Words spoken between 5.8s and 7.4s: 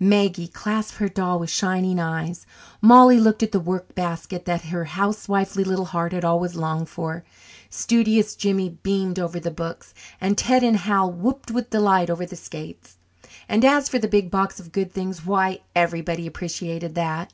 heart had always longed for,